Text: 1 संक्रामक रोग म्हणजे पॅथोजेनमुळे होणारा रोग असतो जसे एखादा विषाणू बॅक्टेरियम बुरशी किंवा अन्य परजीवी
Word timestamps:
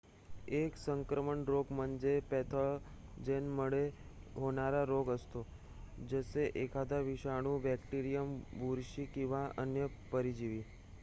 1 0.49 0.75
संक्रामक 0.77 1.43
रोग 1.47 1.71
म्हणजे 1.71 2.17
पॅथोजेनमुळे 2.29 3.83
होणारा 4.35 4.83
रोग 4.85 5.09
असतो 5.11 5.45
जसे 6.09 6.49
एखादा 6.55 6.99
विषाणू 7.03 7.57
बॅक्टेरियम 7.61 8.35
बुरशी 8.55 9.05
किंवा 9.13 9.47
अन्य 9.57 9.87
परजीवी 10.11 10.61